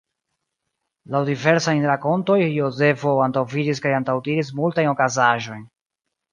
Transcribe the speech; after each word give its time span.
Laŭ 1.15 1.21
diversajn 1.27 1.85
rakontoj 1.91 2.39
Jozefo 2.41 3.15
antaŭvidis 3.27 3.85
kaj 3.87 3.95
antaŭdiris 4.01 4.53
multajn 4.63 4.93
okazaĵojn. 4.97 5.65